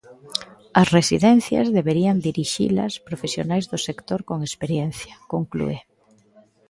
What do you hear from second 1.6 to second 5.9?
deberían dirixilas profesionais do sector con experiencia", conclúe.